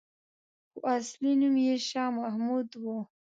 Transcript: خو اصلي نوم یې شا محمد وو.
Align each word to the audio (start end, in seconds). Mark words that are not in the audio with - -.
خو 0.71 0.77
اصلي 0.97 1.31
نوم 1.39 1.55
یې 1.65 1.75
شا 1.89 2.05
محمد 2.17 2.69
وو. 2.83 2.97